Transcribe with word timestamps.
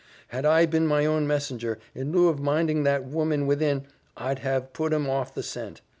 had 0.29 0.47
I 0.47 0.65
been 0.65 0.87
my 0.87 1.05
own 1.05 1.27
messenger, 1.27 1.77
in 1.93 2.11
lieu 2.11 2.27
of 2.27 2.39
minding 2.39 2.81
that 2.85 3.05
woman 3.05 3.45
within, 3.45 3.85
I'd 4.17 4.39
have 4.39 4.73
put 4.73 4.93
'em 4.93 5.07
off 5.07 5.31
the 5.35 5.43
scent. 5.43 5.81